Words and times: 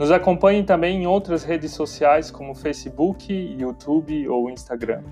Nos 0.00 0.10
acompanhe 0.10 0.62
também 0.62 1.02
em 1.02 1.06
outras 1.06 1.44
redes 1.44 1.72
sociais 1.72 2.30
como 2.30 2.54
Facebook, 2.54 3.30
YouTube 3.30 4.26
ou 4.28 4.48
Instagram. 4.48 5.02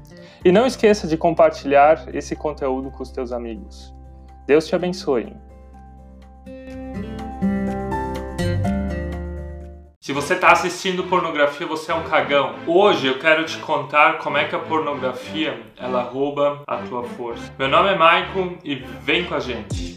E 0.43 0.51
não 0.51 0.65
esqueça 0.65 1.07
de 1.07 1.15
compartilhar 1.15 2.09
esse 2.15 2.35
conteúdo 2.35 2.91
com 2.91 3.03
os 3.03 3.11
teus 3.11 3.31
amigos. 3.31 3.95
Deus 4.47 4.67
te 4.67 4.75
abençoe. 4.75 5.37
Se 10.01 10.11
você 10.15 10.33
está 10.33 10.53
assistindo 10.53 11.05
pornografia, 11.05 11.67
você 11.67 11.93
é 11.93 11.95
um 11.95 12.05
cagão. 12.05 12.55
Hoje 12.67 13.09
eu 13.09 13.19
quero 13.19 13.45
te 13.45 13.59
contar 13.59 14.17
como 14.21 14.39
é 14.39 14.49
que 14.49 14.57
a 14.57 14.59
pornografia 14.59 15.61
ela 15.77 16.01
rouba 16.01 16.63
a 16.67 16.79
tua 16.79 17.05
força. 17.05 17.53
Meu 17.59 17.69
nome 17.69 17.91
é 17.91 17.93
Michael 17.93 18.57
e 18.65 18.77
vem 19.03 19.27
com 19.27 19.35
a 19.35 19.39
gente. 19.39 19.88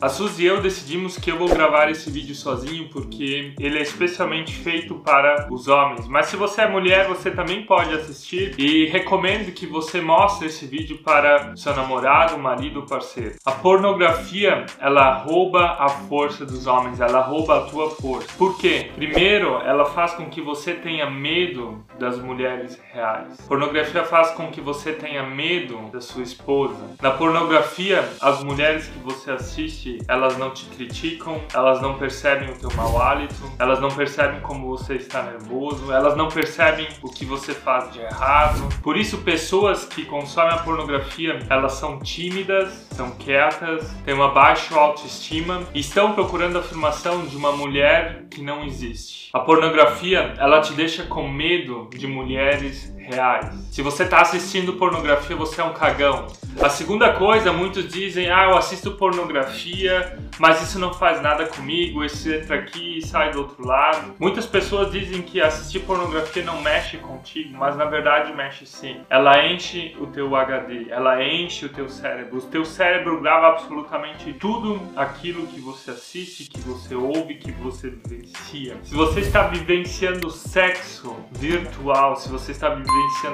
A 0.00 0.08
Suzy 0.08 0.44
e 0.44 0.46
eu 0.46 0.62
decidimos 0.62 1.18
que 1.18 1.30
eu 1.30 1.36
vou 1.36 1.46
gravar 1.46 1.90
esse 1.90 2.10
vídeo 2.10 2.34
sozinho 2.34 2.88
porque 2.88 3.52
ele 3.60 3.78
é 3.78 3.82
especialmente 3.82 4.54
feito 4.54 4.94
para 4.94 5.46
os 5.50 5.68
homens. 5.68 6.08
Mas 6.08 6.26
se 6.26 6.36
você 6.36 6.62
é 6.62 6.68
mulher, 6.68 7.06
você 7.06 7.30
também 7.30 7.66
pode 7.66 7.92
assistir 7.92 8.54
e 8.58 8.86
recomendo 8.86 9.52
que 9.52 9.66
você 9.66 10.00
mostre 10.00 10.46
esse 10.46 10.64
vídeo 10.64 10.98
para 11.04 11.54
seu 11.54 11.76
namorado, 11.76 12.38
marido 12.38 12.86
parceiro. 12.86 13.34
A 13.44 13.52
pornografia, 13.52 14.64
ela 14.80 15.18
rouba 15.18 15.76
a 15.78 15.90
força 15.90 16.46
dos 16.46 16.66
homens, 16.66 16.98
ela 16.98 17.20
rouba 17.20 17.58
a 17.58 17.60
tua 17.66 17.90
força. 17.90 18.28
Por 18.38 18.56
quê? 18.56 18.90
Primeiro, 18.94 19.60
ela 19.66 19.84
faz 19.84 20.14
com 20.14 20.30
que 20.30 20.40
você 20.40 20.72
tenha 20.72 21.10
medo 21.10 21.84
das 21.98 22.18
mulheres 22.18 22.80
reais. 22.90 23.38
Pornografia 23.46 24.04
faz 24.04 24.30
com 24.30 24.50
que 24.50 24.62
você 24.62 24.94
tenha 24.94 25.24
medo 25.24 25.90
da 25.92 26.00
sua 26.00 26.22
esposa. 26.22 26.96
Na 27.02 27.10
pornografia, 27.10 28.08
as 28.18 28.42
mulheres 28.42 28.86
que 28.86 28.98
você 29.00 29.32
assiste 29.32 29.89
elas 30.08 30.36
não 30.38 30.50
te 30.50 30.64
criticam, 30.66 31.40
elas 31.52 31.80
não 31.80 31.98
percebem 31.98 32.50
o 32.50 32.54
teu 32.58 32.70
mau 32.74 33.00
hálito, 33.00 33.34
elas 33.58 33.80
não 33.80 33.88
percebem 33.88 34.40
como 34.40 34.68
você 34.68 34.94
está 34.94 35.22
nervoso, 35.22 35.92
elas 35.92 36.16
não 36.16 36.28
percebem 36.28 36.88
o 37.02 37.10
que 37.10 37.24
você 37.24 37.52
faz 37.52 37.92
de 37.92 38.00
errado. 38.00 38.68
Por 38.82 38.96
isso, 38.96 39.18
pessoas 39.18 39.84
que 39.84 40.04
consomem 40.04 40.52
a 40.52 40.58
pornografia, 40.58 41.38
elas 41.48 41.74
são 41.74 41.98
tímidas, 41.98 42.88
são 42.92 43.10
quietas, 43.12 43.90
têm 44.04 44.14
uma 44.14 44.32
baixa 44.32 44.74
autoestima 44.74 45.62
e 45.74 45.80
estão 45.80 46.12
procurando 46.12 46.56
a 46.56 46.60
afirmação 46.60 47.24
de 47.26 47.36
uma 47.36 47.52
mulher 47.52 48.26
que 48.30 48.42
não 48.42 48.64
existe. 48.64 49.30
A 49.32 49.40
pornografia, 49.40 50.34
ela 50.38 50.60
te 50.60 50.72
deixa 50.72 51.04
com 51.04 51.28
medo 51.28 51.88
de 51.90 52.06
mulheres 52.06 52.94
reais. 53.00 53.46
Se 53.70 53.82
você 53.82 54.04
está 54.04 54.20
assistindo 54.20 54.74
pornografia, 54.74 55.34
você 55.34 55.60
é 55.60 55.64
um 55.64 55.72
cagão. 55.72 56.26
A 56.60 56.68
segunda 56.68 57.12
coisa, 57.14 57.52
muitos 57.52 57.88
dizem: 57.88 58.30
ah, 58.30 58.50
eu 58.50 58.56
assisto 58.56 58.92
pornografia, 58.92 60.18
mas 60.38 60.62
isso 60.62 60.78
não 60.78 60.92
faz 60.92 61.20
nada 61.22 61.46
comigo, 61.46 62.04
esse 62.04 62.34
entra 62.34 62.56
aqui 62.56 62.98
e 62.98 63.06
sai 63.06 63.30
do 63.30 63.40
outro 63.40 63.66
lado. 63.66 64.14
Muitas 64.18 64.46
pessoas 64.46 64.90
dizem 64.90 65.22
que 65.22 65.40
assistir 65.40 65.80
pornografia 65.80 66.42
não 66.42 66.60
mexe 66.60 66.98
contigo, 66.98 67.56
mas 67.56 67.76
na 67.76 67.84
verdade 67.84 68.32
mexe 68.34 68.66
sim. 68.66 69.00
Ela 69.08 69.46
enche 69.46 69.96
o 69.98 70.06
teu 70.06 70.34
HD, 70.34 70.86
ela 70.90 71.22
enche 71.24 71.66
o 71.66 71.68
teu 71.68 71.88
cérebro. 71.88 72.38
O 72.38 72.42
teu 72.42 72.64
cérebro 72.64 73.20
grava 73.20 73.48
absolutamente 73.48 74.32
tudo 74.34 74.80
aquilo 74.96 75.46
que 75.46 75.60
você 75.60 75.92
assiste, 75.92 76.50
que 76.50 76.60
você 76.60 76.94
ouve, 76.94 77.34
que 77.34 77.52
você 77.52 77.90
vivencia. 77.90 78.76
Se 78.82 78.94
você 78.94 79.20
está 79.20 79.46
vivenciando 79.46 80.30
sexo 80.30 81.16
virtual, 81.32 82.16
se 82.16 82.28
você 82.28 82.52
está 82.52 82.68
vivenciando 82.68 82.90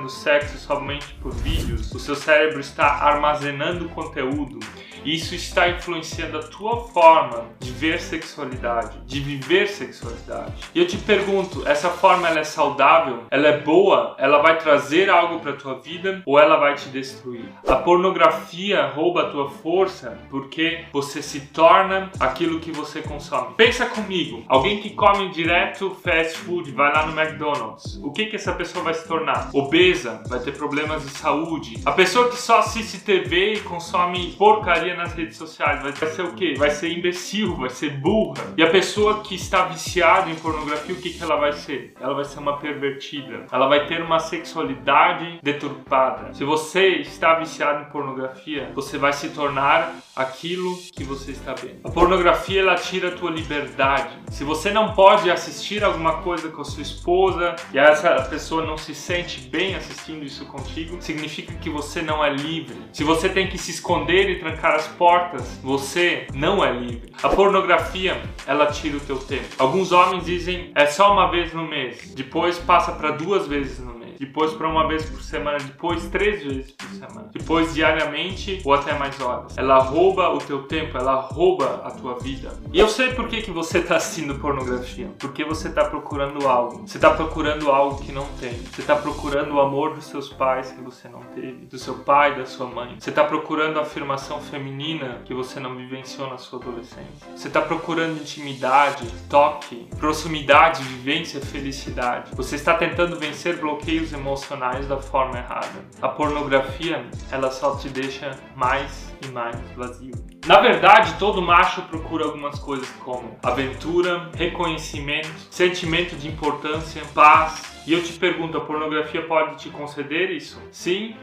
sexo 0.09 0.59
somente 0.59 1.15
por 1.22 1.32
vídeos, 1.34 1.93
o 1.93 1.99
seu 1.99 2.15
cérebro 2.15 2.60
está 2.60 2.87
armazenando 2.87 3.88
conteúdo 3.88 4.60
isso 5.05 5.34
está 5.34 5.69
influenciando 5.69 6.39
a 6.39 6.43
tua 6.43 6.84
forma 6.89 7.45
de 7.61 7.71
ver 7.71 8.01
sexualidade, 8.01 8.99
de 9.07 9.21
viver 9.21 9.69
sexualidade. 9.69 10.53
E 10.75 10.79
eu 10.79 10.87
te 10.87 10.97
pergunto, 10.97 11.67
essa 11.67 11.91
forma 11.91 12.29
ela 12.29 12.41
é 12.41 12.45
saudável? 12.45 13.25
Ela 13.31 13.49
é 13.49 13.59
boa? 13.59 14.17
Ela 14.19 14.39
vai 14.39 14.59
trazer 14.59 15.11
algo 15.11 15.41
para 15.41 15.53
tua 15.53 15.81
vida 15.81 16.23
ou 16.25 16.39
ela 16.39 16.57
vai 16.57 16.75
te 16.75 16.89
destruir? 16.89 17.45
A 17.67 17.77
pornografia 17.77 18.87
rouba 18.87 19.23
a 19.23 19.31
tua 19.31 19.51
força 19.51 20.19
porque 20.31 20.84
você 20.93 21.23
se 21.23 21.41
torna 21.41 22.11
aquilo 22.19 22.61
que 22.61 22.73
você 22.73 23.03
consome. 23.03 23.55
Pensa 23.57 23.87
comigo, 23.87 24.45
alguém 24.49 24.81
que 24.81 24.91
come 24.91 25.31
direto 25.31 25.97
fast 26.03 26.39
food, 26.39 26.71
vai 26.73 26.93
lá 26.93 27.07
no 27.07 27.19
McDonald's. 27.19 27.99
O 28.03 28.13
que 28.13 28.27
que 28.27 28.37
essa 28.37 28.53
pessoa 28.53 28.84
vai 28.84 28.95
se 28.95 29.07
tornar? 29.07 29.51
Obesa, 29.53 30.23
vai 30.28 30.41
ter 30.41 30.53
problemas 30.53 31.03
de 31.03 31.11
saúde. 31.11 31.81
A 31.84 31.93
pessoa 31.93 32.28
que 32.28 32.37
só 32.37 32.59
assiste 32.59 32.99
TV 33.01 33.55
e 33.55 33.61
consome 33.61 34.33
porcaria 34.33 34.85
nas 34.94 35.14
redes 35.14 35.36
sociais. 35.36 35.82
Vai 35.82 35.92
ser 35.92 36.22
o 36.22 36.34
quê? 36.34 36.54
Vai 36.56 36.70
ser 36.70 36.91
imbecil, 36.91 37.56
vai 37.56 37.70
ser 37.70 37.91
burra. 37.91 38.42
E 38.56 38.62
a 38.62 38.70
pessoa 38.70 39.22
que 39.22 39.34
está 39.34 39.64
viciada 39.64 40.30
em 40.30 40.34
pornografia, 40.36 40.94
o 40.94 40.98
que, 40.98 41.10
que 41.10 41.22
ela 41.22 41.36
vai 41.36 41.52
ser? 41.52 41.94
Ela 42.00 42.14
vai 42.14 42.24
ser 42.24 42.38
uma 42.38 42.58
pervertida. 42.58 43.47
Ela 43.50 43.66
vai 43.66 43.86
ter 43.86 44.02
uma 44.02 44.19
sexualidade 44.19 45.41
deturpada. 45.42 46.34
Se 46.34 46.44
você 46.44 46.88
está 46.97 47.34
viciado 47.34 47.82
em 47.82 47.91
pornografia, 47.91 48.70
você 48.74 48.98
vai 48.98 49.12
se 49.12 49.30
tornar 49.30 49.94
aquilo 50.14 50.76
que 50.94 51.04
você 51.04 51.32
está 51.32 51.54
vendo. 51.54 51.80
A 51.84 51.91
pornografia 51.91 52.60
ela 52.60 52.74
tira 52.74 53.08
a 53.08 53.12
tua 53.12 53.30
liberdade. 53.30 54.10
Se 54.30 54.44
você 54.44 54.70
não 54.70 54.92
pode 54.92 55.30
assistir 55.30 55.84
alguma 55.84 56.22
coisa 56.22 56.48
com 56.48 56.62
a 56.62 56.64
sua 56.64 56.82
esposa 56.82 57.56
e 57.72 57.78
essa 57.78 58.14
pessoa 58.22 58.64
não 58.64 58.76
se 58.76 58.94
sente 58.94 59.41
bem 59.41 59.74
assistindo 59.74 60.24
isso 60.24 60.47
contigo, 60.47 60.97
significa 61.00 61.53
que 61.54 61.70
você 61.70 62.03
não 62.03 62.24
é 62.24 62.30
livre. 62.30 62.76
Se 62.92 63.04
você 63.04 63.28
tem 63.28 63.48
que 63.48 63.58
se 63.58 63.70
esconder 63.70 64.30
e 64.30 64.38
trancar 64.38 64.75
as 64.76 64.87
portas, 64.87 65.59
você 65.62 66.26
não 66.34 66.64
é 66.64 66.72
livre. 66.72 67.12
A 67.22 67.28
pornografia, 67.28 68.20
ela 68.47 68.66
tira 68.66 68.98
o 68.98 69.00
teu 69.00 69.19
tempo. 69.19 69.47
Alguns 69.59 69.91
homens 69.91 70.25
dizem 70.25 70.70
é 70.75 70.87
só 70.87 71.12
uma 71.12 71.31
vez 71.31 71.53
no 71.53 71.66
mês, 71.66 72.12
depois 72.14 72.59
passa 72.59 72.92
para 72.92 73.10
duas 73.10 73.47
vezes 73.47 73.78
no 73.78 73.94
mês 73.94 74.06
depois 74.19 74.53
para 74.53 74.69
uma 74.69 74.87
vez 74.87 75.09
por 75.09 75.22
semana, 75.22 75.59
depois 75.59 76.09
três 76.09 76.43
vezes 76.43 76.72
por 76.72 76.88
semana, 76.88 77.31
depois 77.32 77.75
diariamente 77.75 78.60
ou 78.65 78.75
até 78.75 78.97
mais 78.99 79.21
horas. 79.21 79.56
Ela 79.56 79.78
rouba 79.78 80.31
o 80.31 80.38
teu 80.38 80.62
tempo, 80.65 80.97
ela 80.97 81.21
rouba 81.21 81.82
a 81.84 81.91
tua 81.91 82.19
vida. 82.19 82.53
E 82.72 82.78
eu 82.78 82.88
sei 82.88 83.12
por 83.12 83.28
que, 83.28 83.43
que 83.43 83.50
você 83.50 83.78
está 83.78 83.97
assistindo 83.97 84.38
pornografia, 84.38 85.10
porque 85.19 85.44
você 85.44 85.69
está 85.69 85.84
procurando 85.84 86.47
algo. 86.47 86.87
Você 86.87 86.99
está 86.99 87.10
procurando 87.10 87.71
algo 87.71 88.03
que 88.03 88.12
não 88.12 88.27
tem. 88.41 88.53
Você 88.53 88.81
está 88.81 88.97
procurando 88.97 89.54
o 89.54 89.60
amor 89.60 89.94
dos 89.94 90.04
seus 90.06 90.28
pais 90.28 90.72
que 90.72 90.81
você 90.81 91.09
não 91.09 91.21
teve, 91.34 91.66
do 91.66 91.78
seu 91.78 91.94
pai, 91.94 92.37
da 92.37 92.47
sua 92.47 92.66
mãe. 92.66 92.97
Você 92.98 93.10
está 93.10 93.25
procurando 93.25 93.78
a 93.78 93.83
afirmação 93.83 94.41
feminina 94.41 95.21
que 95.25 95.34
você 95.34 95.60
não 95.60 95.75
vivenciou 95.77 96.28
na 96.28 96.38
sua 96.38 96.60
adolescência. 96.60 97.27
Você 97.34 97.48
está 97.48 97.60
procurando 97.60 98.21
intimidade, 98.21 99.06
toque, 99.28 99.88
proximidade, 99.98 100.83
vivência, 100.83 101.41
felicidade. 101.41 102.31
Você 102.34 102.56
está 102.56 102.75
tentando 102.75 103.19
vencer 103.19 103.56
bloqueios 103.59 104.06
emocionais 104.12 104.87
da 104.87 104.99
forma 104.99 105.39
errada. 105.39 105.84
A 106.00 106.09
pornografia, 106.09 107.05
ela 107.31 107.50
só 107.50 107.77
te 107.77 107.89
deixa 107.89 108.39
mais 108.55 109.15
e 109.27 109.28
mais 109.33 109.56
vazio. 109.77 110.15
Na 110.47 110.61
verdade, 110.61 111.15
todo 111.19 111.43
macho 111.43 111.83
procura 111.83 112.25
algumas 112.25 112.59
coisas 112.59 112.89
como 113.04 113.36
aventura, 113.42 114.30
reconhecimento, 114.36 115.30
sentimento 115.51 116.16
de 116.16 116.28
importância, 116.28 117.03
paz. 117.15 117.83
E 117.86 117.92
eu 117.92 118.03
te 118.03 118.13
pergunto, 118.13 118.57
a 118.57 118.60
pornografia 118.60 119.22
pode 119.27 119.57
te 119.57 119.71
conceder 119.71 120.30
isso? 120.30 120.60
Sim 120.71 121.16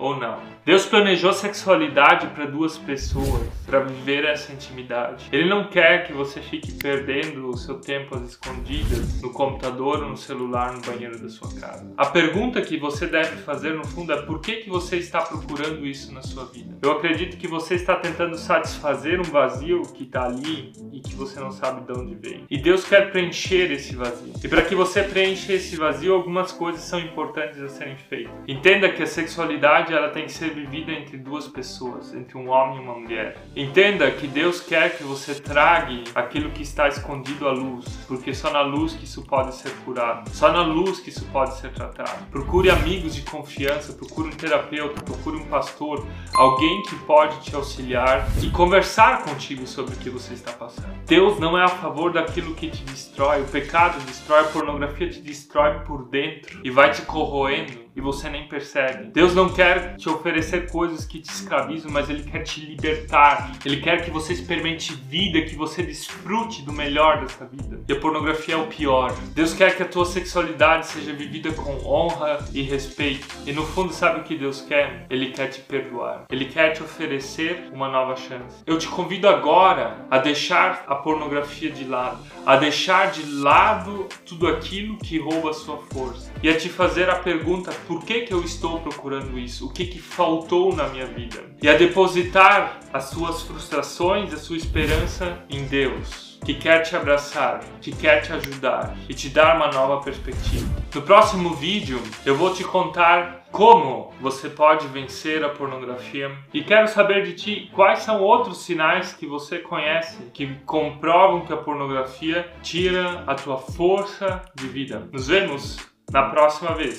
ou 0.00 0.16
não? 0.16 0.38
Deus 0.64 0.86
planejou 0.86 1.32
sexualidade 1.32 2.26
para 2.28 2.46
duas 2.46 2.78
pessoas, 2.78 3.46
para 3.70 3.84
viver 3.84 4.24
essa 4.24 4.52
intimidade. 4.52 5.28
Ele 5.30 5.48
não 5.48 5.68
quer 5.68 6.04
que 6.04 6.12
você 6.12 6.40
fique 6.40 6.72
perdendo 6.72 7.48
o 7.48 7.56
seu 7.56 7.76
tempo 7.76 8.16
às 8.16 8.30
escondidas 8.30 9.22
no 9.22 9.32
computador 9.32 10.00
no 10.08 10.16
celular 10.16 10.72
no 10.72 10.80
banheiro 10.80 11.16
da 11.20 11.28
sua 11.28 11.48
casa. 11.54 11.86
A 11.96 12.06
pergunta 12.06 12.60
que 12.62 12.76
você 12.76 13.06
deve 13.06 13.36
fazer 13.42 13.74
no 13.74 13.86
fundo 13.86 14.12
é 14.12 14.22
por 14.22 14.40
que, 14.40 14.56
que 14.56 14.68
você 14.68 14.96
está 14.96 15.20
procurando 15.20 15.86
isso 15.86 16.12
na 16.12 16.20
sua 16.20 16.46
vida? 16.46 16.76
Eu 16.82 16.92
acredito 16.92 17.36
que 17.36 17.46
você 17.46 17.76
está 17.76 17.94
tentando 17.94 18.36
satisfazer 18.36 19.20
um 19.20 19.24
vazio 19.24 19.82
que 19.94 20.02
está 20.02 20.24
ali 20.24 20.72
e 20.92 21.00
que 21.00 21.14
você 21.14 21.38
não 21.38 21.52
sabe 21.52 21.82
de 21.82 21.96
onde 21.96 22.14
veio. 22.16 22.46
E 22.50 22.58
Deus 22.58 22.84
quer 22.84 23.12
preencher 23.12 23.70
esse 23.70 23.94
vazio. 23.94 24.32
E 24.42 24.48
para 24.48 24.62
que 24.62 24.74
você 24.74 25.04
preencha 25.04 25.52
esse 25.52 25.76
vazio, 25.76 26.14
algumas 26.14 26.50
coisas 26.50 26.82
são 26.82 26.98
importantes 26.98 27.60
a 27.60 27.68
serem 27.68 27.96
feitas. 27.96 28.32
Entenda 28.48 28.88
que 28.88 29.02
a 29.02 29.06
sexualidade 29.06 29.94
ela 29.94 30.08
tem 30.08 30.24
que 30.24 30.32
ser 30.32 30.50
vivida 30.50 30.90
entre 30.90 31.16
duas 31.16 31.46
pessoas, 31.46 32.12
entre 32.12 32.36
um 32.36 32.48
homem 32.48 32.78
e 32.78 32.80
uma 32.80 32.98
mulher. 32.98 33.36
Entenda 33.60 34.10
que 34.10 34.26
Deus 34.26 34.58
quer 34.58 34.96
que 34.96 35.04
você 35.04 35.34
trague 35.34 36.04
aquilo 36.14 36.50
que 36.50 36.62
está 36.62 36.88
escondido 36.88 37.46
à 37.46 37.52
luz, 37.52 37.84
porque 38.08 38.32
só 38.32 38.50
na 38.50 38.62
luz 38.62 38.94
que 38.94 39.04
isso 39.04 39.20
pode 39.20 39.54
ser 39.54 39.70
curado, 39.84 40.30
só 40.30 40.50
na 40.50 40.62
luz 40.62 40.98
que 40.98 41.10
isso 41.10 41.26
pode 41.26 41.58
ser 41.58 41.70
tratado. 41.70 42.24
Procure 42.30 42.70
amigos 42.70 43.14
de 43.14 43.20
confiança, 43.20 43.92
procure 43.92 44.28
um 44.28 44.32
terapeuta, 44.32 45.02
procure 45.02 45.36
um 45.36 45.44
pastor, 45.44 46.06
alguém 46.34 46.82
que 46.84 46.96
pode 47.00 47.38
te 47.42 47.54
auxiliar 47.54 48.26
e 48.42 48.48
conversar 48.48 49.24
contigo 49.24 49.66
sobre 49.66 49.94
o 49.94 49.98
que 49.98 50.08
você 50.08 50.32
está 50.32 50.52
passando. 50.52 50.94
Deus 51.04 51.38
não 51.38 51.58
é 51.58 51.62
a 51.62 51.68
favor 51.68 52.14
daquilo 52.14 52.54
que 52.54 52.70
te 52.70 52.82
destrói, 52.84 53.42
o 53.42 53.46
pecado 53.46 54.02
destrói, 54.06 54.40
a 54.40 54.44
pornografia 54.44 55.10
te 55.10 55.20
destrói 55.20 55.80
por 55.80 56.08
dentro 56.08 56.62
e 56.64 56.70
vai 56.70 56.92
te 56.92 57.02
corroendo 57.02 57.89
e 57.94 58.00
você 58.00 58.28
nem 58.28 58.48
percebe. 58.48 59.10
Deus 59.12 59.34
não 59.34 59.48
quer 59.48 59.96
te 59.96 60.08
oferecer 60.08 60.70
coisas 60.70 61.04
que 61.04 61.20
te 61.20 61.30
escravizam, 61.30 61.90
mas 61.90 62.08
Ele 62.08 62.22
quer 62.22 62.42
te 62.42 62.60
libertar. 62.60 63.52
Ele 63.64 63.80
quer 63.80 64.04
que 64.04 64.10
você 64.10 64.32
experimente 64.32 64.92
vida, 64.94 65.42
que 65.42 65.54
você 65.54 65.82
desfrute 65.82 66.62
do 66.62 66.72
melhor 66.72 67.20
dessa 67.20 67.44
vida. 67.44 67.80
E 67.88 67.92
a 67.92 68.00
pornografia 68.00 68.54
é 68.54 68.58
o 68.58 68.66
pior. 68.66 69.12
Deus 69.34 69.52
quer 69.54 69.76
que 69.76 69.82
a 69.82 69.88
tua 69.88 70.04
sexualidade 70.04 70.86
seja 70.86 71.12
vivida 71.12 71.52
com 71.52 71.84
honra 71.86 72.38
e 72.52 72.62
respeito. 72.62 73.26
E 73.46 73.52
no 73.52 73.64
fundo, 73.64 73.92
sabe 73.92 74.20
o 74.20 74.24
que 74.24 74.36
Deus 74.36 74.60
quer? 74.60 75.06
Ele 75.10 75.30
quer 75.30 75.48
te 75.48 75.60
perdoar. 75.60 76.24
Ele 76.30 76.44
quer 76.46 76.72
te 76.72 76.82
oferecer 76.82 77.68
uma 77.72 77.88
nova 77.88 78.16
chance. 78.16 78.62
Eu 78.66 78.78
te 78.78 78.88
convido 78.88 79.28
agora 79.28 80.06
a 80.10 80.18
deixar 80.18 80.84
a 80.86 80.94
pornografia 80.94 81.70
de 81.70 81.84
lado, 81.84 82.24
a 82.46 82.56
deixar 82.56 83.10
de 83.10 83.24
lado 83.30 84.06
tudo 84.24 84.46
aquilo 84.46 84.96
que 84.98 85.18
rouba 85.18 85.50
a 85.50 85.54
sua 85.54 85.78
força 85.92 86.32
e 86.42 86.48
a 86.48 86.56
te 86.56 86.68
fazer 86.68 87.08
a 87.10 87.16
pergunta 87.16 87.72
por 87.86 88.04
que, 88.04 88.22
que 88.22 88.32
eu 88.32 88.42
estou 88.42 88.80
procurando 88.80 89.38
isso? 89.38 89.66
O 89.66 89.72
que, 89.72 89.86
que 89.86 89.98
faltou 89.98 90.74
na 90.74 90.88
minha 90.88 91.06
vida? 91.06 91.44
E 91.62 91.68
a 91.68 91.76
depositar 91.76 92.80
as 92.92 93.04
suas 93.04 93.42
frustrações, 93.42 94.32
a 94.32 94.36
sua 94.36 94.56
esperança 94.56 95.44
em 95.48 95.64
Deus 95.64 96.30
que 96.44 96.54
quer 96.54 96.80
te 96.82 96.96
abraçar, 96.96 97.60
que 97.80 97.92
quer 97.92 98.22
te 98.22 98.32
ajudar 98.32 98.96
e 99.08 99.14
te 99.14 99.28
dar 99.28 99.56
uma 99.56 99.70
nova 99.70 100.02
perspectiva. 100.02 100.66
No 100.94 101.02
próximo 101.02 101.54
vídeo 101.54 102.00
eu 102.24 102.34
vou 102.34 102.52
te 102.52 102.64
contar 102.64 103.46
como 103.52 104.12
você 104.20 104.48
pode 104.48 104.86
vencer 104.88 105.44
a 105.44 105.48
pornografia 105.48 106.30
e 106.52 106.62
quero 106.62 106.88
saber 106.88 107.24
de 107.24 107.34
ti 107.34 107.70
quais 107.74 108.00
são 108.00 108.22
outros 108.22 108.64
sinais 108.64 109.12
que 109.12 109.26
você 109.26 109.58
conhece 109.58 110.18
que 110.32 110.54
comprovam 110.64 111.44
que 111.44 111.52
a 111.52 111.56
pornografia 111.56 112.50
tira 112.62 113.24
a 113.26 113.34
tua 113.34 113.58
força 113.58 114.42
de 114.54 114.66
vida. 114.66 115.08
Nos 115.12 115.28
vemos 115.28 115.78
na 116.10 116.30
próxima 116.30 116.74
vez. 116.74 116.96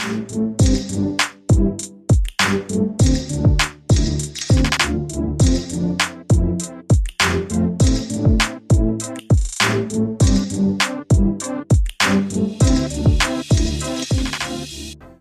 Thank 3.00 3.46
you. 3.46 3.51